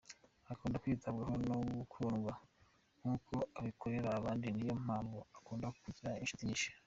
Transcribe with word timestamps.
Akunda 0.51 0.81
kwitabwaho 0.83 1.33
no 1.47 1.57
gukundwa 1.77 2.33
nk’uko 2.99 3.35
abikorera 3.59 4.09
abandi 4.19 4.47
niyo 4.51 4.73
mpamvu 4.85 5.19
akunda 5.37 5.67
kugira 5.83 6.19
inshuti 6.23 6.45
nyinshi. 6.47 6.69